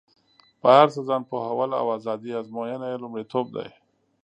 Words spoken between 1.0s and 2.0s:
ځان پوهول او